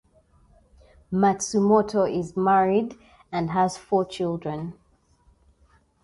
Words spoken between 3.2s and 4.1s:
and has four